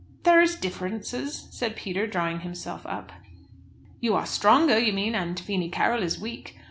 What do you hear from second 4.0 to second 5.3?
are stronger, you mean,